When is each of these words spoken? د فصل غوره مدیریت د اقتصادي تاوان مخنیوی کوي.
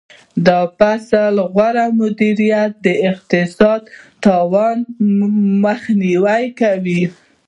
د 0.45 0.49
فصل 0.77 1.35
غوره 1.53 1.85
مدیریت 2.01 2.71
د 2.85 2.87
اقتصادي 3.11 3.87
تاوان 4.23 4.77
مخنیوی 5.63 6.45
کوي. 6.59 7.03